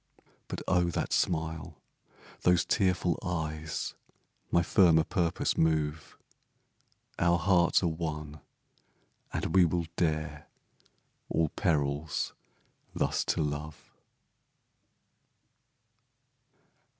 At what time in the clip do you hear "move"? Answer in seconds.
5.59-6.17